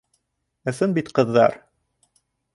Ысын 0.71 0.95
бит, 0.95 1.13
ҡыҙҙар? 1.21 1.57